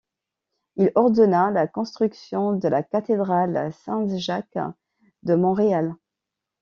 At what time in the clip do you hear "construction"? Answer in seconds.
1.67-2.53